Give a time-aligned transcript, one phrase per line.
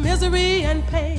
[0.00, 1.09] misery and pain.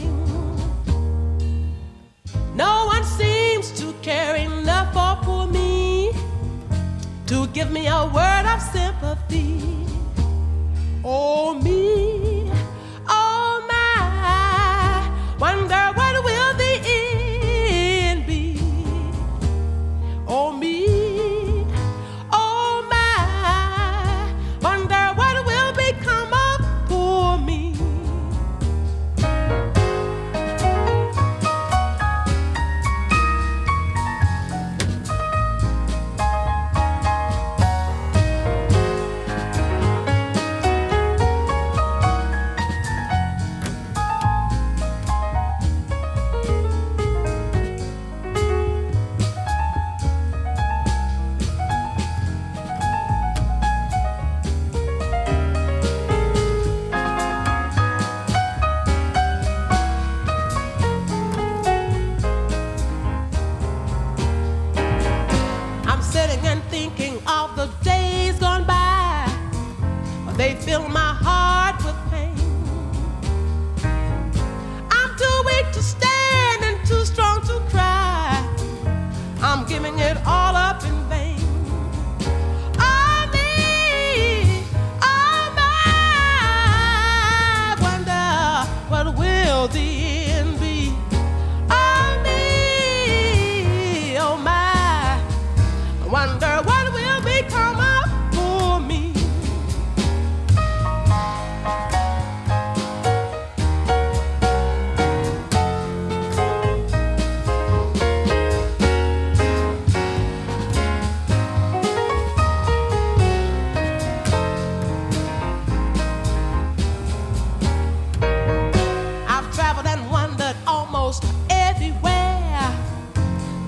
[121.49, 122.72] Everywhere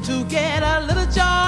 [0.03, 1.42] to get a little joy